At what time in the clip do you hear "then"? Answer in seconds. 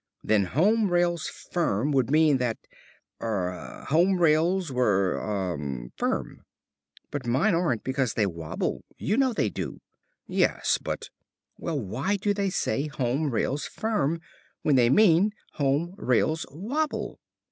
0.23-0.45